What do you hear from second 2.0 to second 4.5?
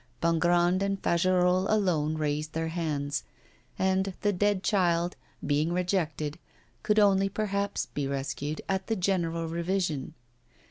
raised their hands, and 'The